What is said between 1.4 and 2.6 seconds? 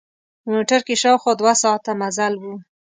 ساعته مزل و.